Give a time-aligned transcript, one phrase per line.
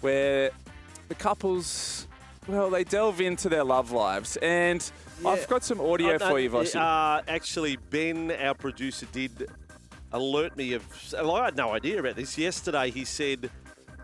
[0.00, 0.50] where
[1.08, 2.08] the couples,
[2.48, 4.36] well, they delve into their love lives.
[4.38, 4.88] And
[5.24, 6.76] I've got some audio Uh, for you, Vossi.
[6.80, 9.48] Uh, actually, Ben, our producer, did
[10.12, 10.84] alert me of.
[11.12, 12.36] well, I had no idea about this.
[12.36, 13.50] Yesterday, he said,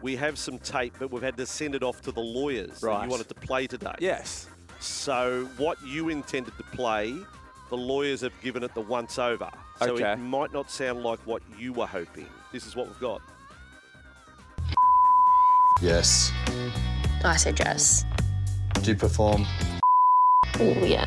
[0.02, 3.02] We have some tape, but we've had to send it off to the lawyers Right.
[3.04, 3.94] you wanted to play today.
[3.98, 4.46] yes.
[4.78, 7.16] So, what you intended to play,
[7.68, 9.50] the lawyers have given it the once over.
[9.78, 10.12] So, Okay.
[10.12, 12.28] it might not sound like what you were hoping.
[12.52, 13.20] This is what we've got.
[15.82, 16.30] Yes.
[17.24, 18.04] I said yes.
[18.82, 19.44] Do you perform
[20.58, 21.04] Oh, yeah.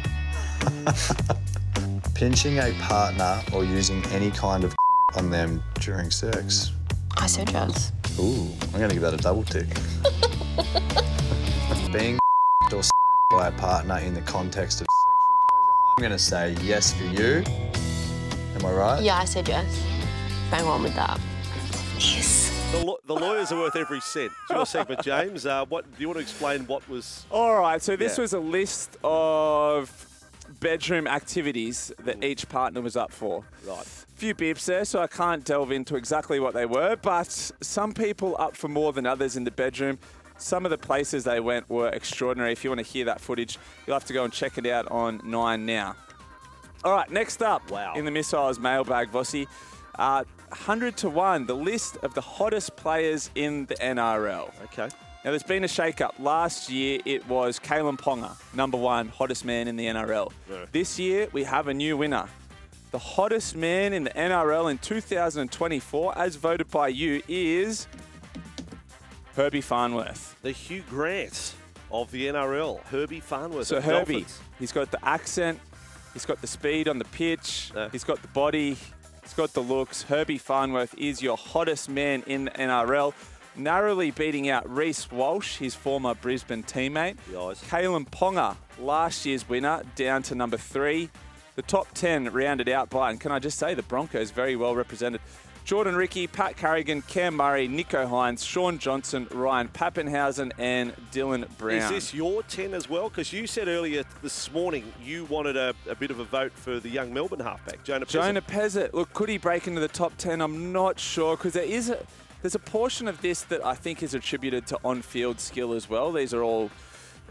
[2.14, 4.76] pinching a partner or using any kind of
[5.16, 6.72] on them during sex?
[7.18, 7.92] I said yes.
[8.20, 9.68] Ooh, I'm going to give that a double tick.
[11.92, 12.20] Being
[12.74, 12.82] or
[13.32, 14.89] by a partner in the context of sexual pleasure.
[16.00, 17.44] I'm going to say yes for you.
[18.56, 19.04] Am I right?
[19.04, 19.66] Yeah, I said yes.
[20.50, 21.20] Bang on with that.
[21.96, 22.72] Yes.
[22.72, 24.32] The, law- the lawyers are worth every cent.
[24.44, 25.46] It's your segment, James.
[25.46, 26.66] Uh, what do you want to explain?
[26.68, 28.22] What was All right, so this Yeah.
[28.22, 29.92] was a list of
[30.62, 33.44] bedroom activities that each partner was up for.
[33.68, 33.82] right?
[33.82, 37.30] A few beeps there, so I can't delve into exactly what they were, but
[37.60, 40.00] some people up for more than others in the bedroom.
[40.40, 42.52] Some of the places they went were extraordinary.
[42.54, 44.90] If you want to hear that footage, you'll have to go and check it out
[44.90, 45.96] on Nine now.
[46.84, 47.94] All right, next up Wow.
[47.96, 49.48] in the missiles mailbag, Vossi,
[49.98, 54.50] uh, 100 to 1, the list of the hottest players in the NRL.
[54.66, 54.88] Okay.
[55.26, 56.16] Now, there's been a shake-up.
[56.18, 60.32] Last year, it was Kalyn Ponga, number one, hottest man in the NRL.
[60.50, 60.66] Yeah.
[60.72, 62.30] This year, we have a new winner.
[62.92, 67.88] The hottest man in the NRL in 2024, as voted by you, is
[69.40, 70.36] Herbie Farnworth.
[70.42, 71.56] The Hugh Grant
[71.90, 73.68] of the NRL, Herbie Farnworth.
[73.68, 74.40] So Herbie, Dolphins.
[74.60, 75.62] he's got the accent,
[76.12, 77.88] he's got the speed on the pitch, Yeah.
[77.90, 78.76] he's got the body,
[79.24, 80.02] he's got the looks.
[80.02, 83.14] Herbie Farnworth is your hottest man in the NRL,
[83.56, 87.16] narrowly beating out Reece Walsh, his former Brisbane teammate.
[87.32, 91.10] Kalyn Ponga, last year's winner, down to number three.
[91.56, 94.76] The top 10 rounded out by, and can I just say, the Broncos very well
[94.76, 95.22] represented.
[95.70, 101.78] Jordan Riki, Pat Carrigan, Cam Murray, Nicho Hynes, Shaun Johnson, Ryan Papenhuyzen, and Dylan Brown.
[101.78, 103.08] Is this your 10 as well?
[103.08, 106.80] Because you said earlier this morning you wanted a, a bit of a vote for
[106.80, 108.10] the young Melbourne halfback, Jonah Pezet.
[108.10, 110.42] Jonah Pezet, look, could he break into the top 10?
[110.42, 112.04] I'm not sure because there is a
[112.42, 116.12] there's a portion of this that I think is attributed to on-field skill as well.
[116.12, 116.72] These are all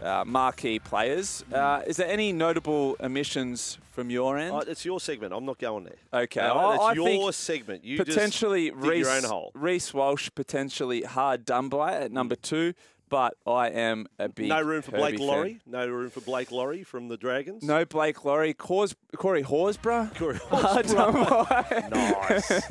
[0.01, 1.43] uh, marquee players.
[1.51, 4.53] Uh, is there any notable omissions from your end?
[4.53, 5.33] Oh, it's your segment.
[5.33, 6.21] I'm not going there.
[6.23, 7.83] Okay, No, I- it's I your segment.
[7.83, 9.51] You potentially just dig Reece, your own hole.
[9.53, 12.73] Reece Walsh potentially hard done by at number two,
[13.09, 15.59] but I am a big No room for Blake fan.
[15.65, 17.61] No room for Blake Lawrie from the Dragons.
[17.63, 18.53] No Blake Lawrie.
[18.53, 20.15] Cors- Corey Horsburgh.
[20.17, 21.89] Corey by.
[21.91, 22.69] Nice.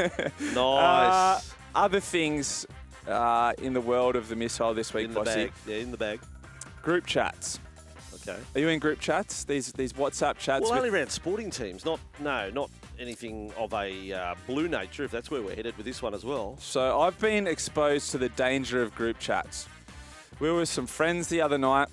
[0.55, 0.57] nice.
[0.57, 1.41] Uh,
[1.75, 2.67] other things
[3.07, 5.45] uh, in the world of the missile this week, in the Bossy.
[5.47, 5.53] bag.
[5.67, 6.21] Yeah, in the bag.
[6.83, 7.59] Group chats.
[8.29, 8.41] Okay.
[8.55, 9.45] Are you in group chats?
[9.45, 10.65] These these WhatsApp chats.
[10.65, 11.85] Well, only around sporting teams.
[11.85, 15.05] Not no, not anything of a uh, blue nature.
[15.05, 16.57] If that's where we're headed with this one as well.
[16.61, 19.67] So I've been exposed to the danger of group chats.
[20.41, 21.89] We were with some friends the other night.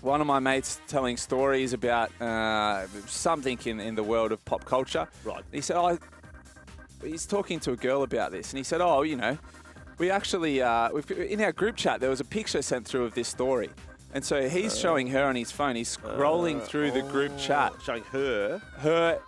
[0.00, 4.64] One of my mates telling stories about uh, something in, in the world of pop
[4.64, 5.08] culture.
[5.24, 5.42] Right.
[5.52, 5.98] He said, "Oh,
[7.02, 9.38] he's talking to a girl about this, and he said, oh, you know,
[9.98, 13.14] we actually uh, we've, in our group chat there was a picture sent through of
[13.14, 13.70] this story."
[14.14, 15.76] And so he's uh, showing her on his phone.
[15.76, 18.58] He's scrolling uh, through the group chat oh, Showing her.
[18.78, 19.20] her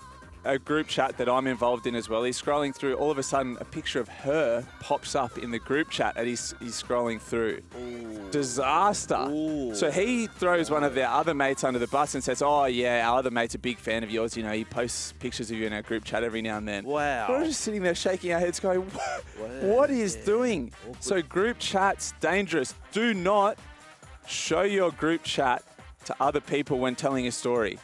[0.45, 2.23] a group chat that I'm involved in as well.
[2.25, 2.95] He's scrolling through.
[2.95, 6.27] All of a sudden, a picture of her pops up in the group chat, and
[6.27, 7.61] he's he's scrolling through.
[8.31, 9.27] Disaster.
[9.29, 9.75] Ooh.
[9.75, 13.09] So he throws one of their other mates under the bus and says, "Oh yeah,
[13.09, 14.37] our other mate's a big fan of yours.
[14.37, 16.85] You know, he posts pictures of you in our group chat every now and then."
[16.85, 17.27] Wow.
[17.29, 18.81] We're just sitting there shaking our heads, going,
[19.37, 22.75] "What, what is doing?" So group chats dangerous.
[22.93, 23.59] Do not
[24.27, 25.63] Show your group chat
[26.05, 27.79] to other people when telling a story.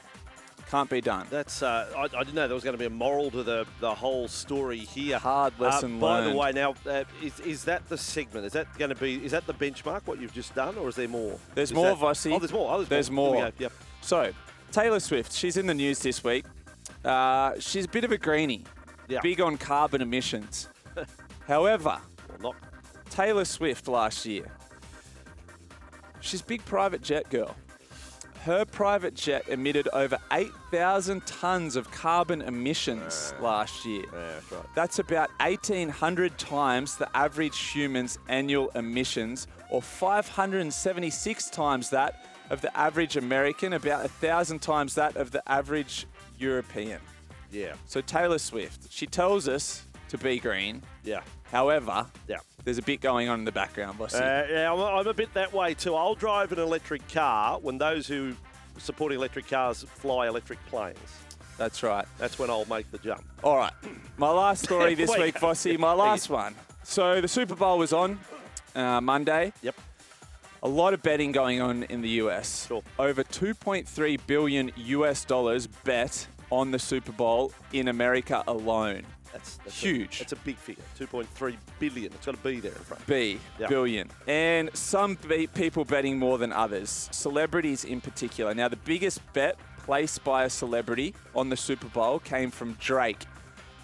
[0.70, 1.28] Can't be done.
[1.30, 3.66] That's uh, I, I didn't know there was going to be a moral to the,
[3.78, 5.16] the whole story here.
[5.16, 8.46] Hard lesson uh, By the way, now uh, is, is that the segment?
[8.46, 9.24] Is that going to be?
[9.24, 10.06] Is that the benchmark?
[10.06, 11.38] What you've just done, or is there more?
[11.54, 12.32] There's Is more, that- Vossi.
[12.32, 12.72] Oh, there's more.
[12.74, 13.34] Oh, There's more.
[13.34, 13.52] More.
[13.58, 13.72] Yep.
[14.00, 14.32] So,
[14.72, 16.44] Taylor Swift, she's in the news this week.
[17.04, 18.64] Uh, she's a bit of a greenie,
[19.08, 19.20] Yeah.
[19.20, 20.68] big on carbon emissions.
[21.46, 22.56] However, Well, not
[23.08, 24.50] Taylor Swift last year,
[26.26, 27.56] she's big private jet girl.
[28.43, 34.05] Her private jet emitted over 8,000 tons of carbon emissions last year.
[34.12, 34.67] Yeah, that's right.
[34.75, 42.76] That's about 1,800 times the average human's annual emissions, or 576 times that of the
[42.78, 46.06] average American, about 1,000 times that of the average
[46.38, 47.00] European.
[47.50, 47.75] Yeah.
[47.87, 50.82] So Taylor Swift, she tells us to be green.
[51.04, 51.20] Yeah.
[51.52, 52.38] However, Yeah.
[52.64, 54.14] there's a bit going on in the background, Vossi.
[54.20, 55.94] Uh, yeah, I'm, I'm a bit that way too.
[55.94, 58.34] I'll drive an electric car when those who
[58.78, 60.98] support electric cars fly electric planes.
[61.58, 62.04] That's right.
[62.18, 63.24] That's when I'll make the jump.
[63.42, 63.72] All right.
[64.18, 65.20] My last story this Wait.
[65.22, 66.54] week, Vossi, my last one.
[66.82, 68.18] So the Super Bowl was on
[68.74, 69.52] uh, Monday.
[69.62, 69.74] Yep.
[70.62, 72.66] A lot of betting going on in the US.
[72.66, 72.82] Sure.
[72.98, 79.02] Over 2.3 billion US dollars bet on the Super Bowl in America alone.
[79.32, 80.16] That's, that's Huge.
[80.16, 80.84] A, that's a big figure.
[80.98, 82.12] 2.3 billion.
[82.12, 83.06] It's got to be there in front.
[83.06, 83.66] B Yeah.
[83.66, 84.08] billion.
[84.26, 88.54] And some be- people betting more than others, celebrities in particular.
[88.54, 93.25] Now, the biggest bet placed by a celebrity on the Super Bowl came from Drake.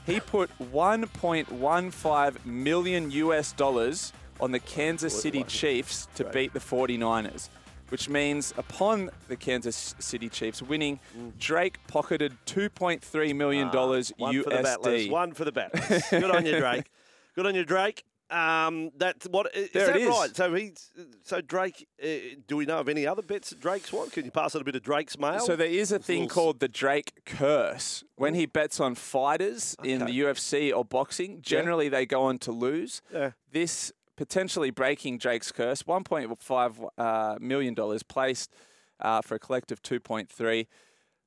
[0.06, 7.48] He put 1.15 million US dollars on the Kansas City Chiefs to beat the 49ers.
[7.92, 10.98] Which means upon the Kansas City Chiefs winning,
[11.38, 13.68] Drake pocketed $2.3 million.
[13.68, 15.02] Ah, One for the battlers.
[15.06, 15.10] USD.
[15.10, 16.02] One for the battlers.
[16.08, 16.90] Good on you, Drake.
[17.34, 18.02] Good on you, Drake.
[18.30, 20.08] Um, that's what is There that it is.
[20.08, 20.34] right?
[20.34, 20.90] So he's
[21.22, 21.86] so Drake.
[22.02, 22.06] Uh,
[22.48, 24.08] do we know of any other bets that Drake's won?
[24.08, 25.40] Can you pass on a bit of Drake's mail?
[25.40, 28.04] So there is a It's thing called the Drake curse.
[28.16, 32.52] When he bets on fighters in the UFC or boxing, generally they go on to
[32.52, 33.02] lose.
[33.12, 33.32] Yeah.
[33.52, 38.52] This potentially breaking Drake's curse, $1.5 uh, million dollars placed
[39.00, 40.66] uh, for a collective 2.3.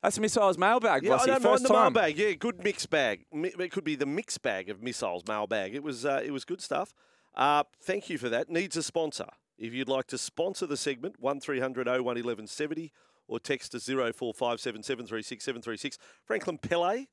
[0.04, 1.94] That's a missiles mailbag, Yeah, I don't First mind the time.
[1.94, 2.18] mailbag.
[2.18, 3.26] Yeah, good mix bag.
[3.32, 5.74] It could be the mix bag of missiles mailbag.
[5.74, 6.94] It was uh, it was good stuff.
[7.34, 8.50] Uh, thank you for that.
[8.50, 9.28] Needs a sponsor.
[9.58, 11.64] If you'd like to sponsor the segment, one 01
[12.06, 12.92] 1170
[13.28, 15.98] or text to 0457 736 736.
[16.24, 17.06] Franklin Pele,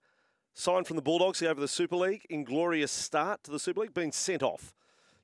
[0.53, 2.27] signed from the Bulldogs over the Super League.
[2.29, 3.95] Inglorious start to the Super League.
[3.95, 4.75] Been sent off.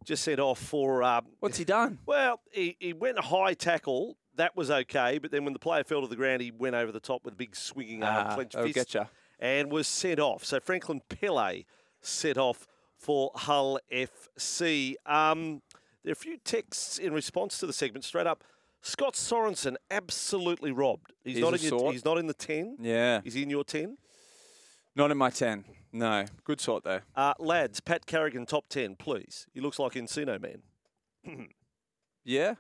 [0.05, 1.99] Just sent off for um, What's he done?
[2.07, 4.17] well, he, he went high tackle.
[4.37, 6.93] That was okay, but then when the player fell to the ground, he went over
[6.93, 9.09] the top with a big swinging arm, Ah, clenched fist, getcha.
[9.41, 10.45] and was sent off.
[10.45, 11.65] So Franklin Pele
[12.01, 12.67] set off
[12.97, 14.95] for Hull FC.
[15.05, 15.63] Um,
[16.05, 18.05] there are a few texts in response to the segment.
[18.05, 18.45] Straight up,
[18.81, 21.13] Scott Sorensen absolutely robbed.
[21.25, 21.93] He's, He's not in your.
[21.93, 22.77] He's not in the ten.
[22.81, 23.21] Yeah.
[23.25, 23.99] He's in your ten.
[24.95, 25.65] Not in my 10.
[25.93, 26.25] No.
[26.45, 27.01] Good sort, though.
[27.17, 29.47] Uh, lads, Pat Carrigan top ten, please.
[29.53, 31.49] He looks like Encino Man.
[32.25, 32.57] Yeah?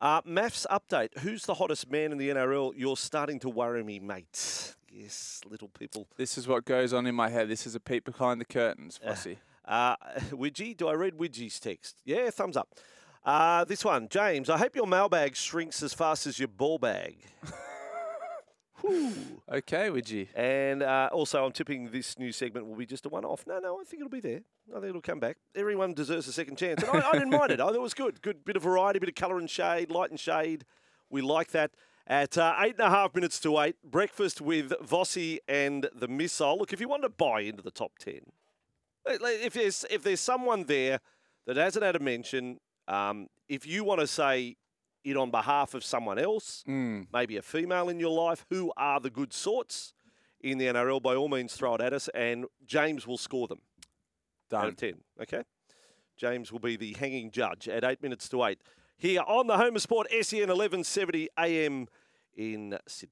[0.00, 1.18] Uh, maths update.
[1.18, 2.72] Who's the hottest man in the NRL?
[2.74, 4.74] You're starting to worry me, mate.
[4.90, 6.08] Yes, little people.
[6.16, 7.50] This is what goes on in my head.
[7.50, 9.36] This is a peek behind the curtains, Vossi.
[9.66, 9.96] Uh,
[10.30, 11.96] Widgie, do I read Widgie's text?
[12.06, 12.70] Yeah, thumbs up.
[13.22, 14.48] Uh, this one, James.
[14.48, 17.18] I hope your mailbag shrinks as fast as your ball bag.
[18.80, 19.42] Whew.
[19.50, 20.26] Okay, would you?
[20.34, 23.46] And uh, also, I'm tipping this new segment will be just a one-off.
[23.46, 24.40] No, no, I think it'll be there.
[24.70, 25.36] I think it'll come back.
[25.54, 26.82] Everyone deserves a second chance.
[26.82, 27.60] And I, I didn't mind it.
[27.60, 28.22] I thought it was good.
[28.22, 30.64] Good bit of variety, bit of colour and shade, light and shade.
[31.08, 31.72] We like that.
[32.06, 36.58] At uh, eight and a half minutes to eight, breakfast with Vossi and the Missile.
[36.58, 38.20] Look, if you want to buy into the top ten,
[39.06, 40.98] like, like, if there's if there's someone there
[41.46, 42.58] that hasn't had a mention,
[42.88, 44.56] um, if you want to say
[45.04, 47.06] it on behalf of someone else, Mm.
[47.12, 49.94] maybe a female in your life, who are the good sorts
[50.40, 53.60] in the NRL, by all means throw it at us, and James will score them
[54.52, 54.68] out Done.
[54.68, 55.04] of 10.
[55.22, 55.42] Okay?
[56.16, 58.58] James will be the hanging judge at 8 minutes to 8
[58.98, 61.88] here on the Home of Sport, SEN 1170 AM
[62.34, 63.08] in Sydney.